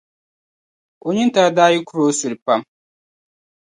[1.07, 2.61] o nyintaa daa yi kur’ o suli pam.